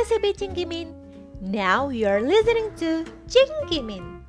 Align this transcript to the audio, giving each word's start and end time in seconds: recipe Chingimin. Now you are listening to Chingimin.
recipe 0.00 0.32
Chingimin. 0.32 0.94
Now 1.40 1.90
you 1.90 2.06
are 2.08 2.22
listening 2.22 2.72
to 2.76 3.04
Chingimin. 3.28 4.19